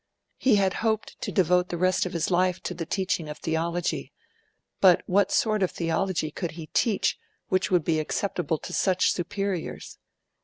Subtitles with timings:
[0.39, 4.11] He had hoped to devote the rest of his life to the teaching of Theology;
[4.79, 9.99] but what sort of Theology could he teach which would be acceptable to such superiors?